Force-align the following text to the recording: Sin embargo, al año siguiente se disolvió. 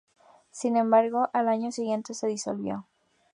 Sin 0.49 0.77
embargo, 0.77 1.29
al 1.31 1.47
año 1.47 1.71
siguiente 1.71 2.15
se 2.15 2.25
disolvió. 2.25 2.87